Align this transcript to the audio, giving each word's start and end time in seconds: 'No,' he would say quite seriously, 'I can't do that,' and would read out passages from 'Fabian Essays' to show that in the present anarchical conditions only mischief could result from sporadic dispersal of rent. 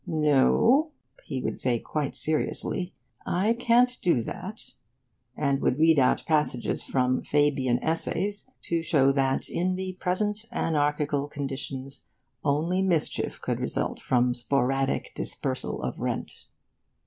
'No,' 0.07 0.93
he 1.25 1.43
would 1.43 1.61
say 1.61 1.77
quite 1.77 2.15
seriously, 2.15 2.91
'I 3.27 3.53
can't 3.59 3.95
do 4.01 4.23
that,' 4.23 4.71
and 5.37 5.61
would 5.61 5.77
read 5.77 5.99
out 5.99 6.25
passages 6.25 6.81
from 6.81 7.21
'Fabian 7.21 7.77
Essays' 7.83 8.49
to 8.63 8.81
show 8.81 9.11
that 9.11 9.47
in 9.47 9.75
the 9.75 9.93
present 9.99 10.45
anarchical 10.51 11.27
conditions 11.27 12.07
only 12.43 12.81
mischief 12.81 13.39
could 13.41 13.59
result 13.59 13.99
from 13.99 14.33
sporadic 14.33 15.11
dispersal 15.13 15.83
of 15.83 15.99
rent. 15.99 16.47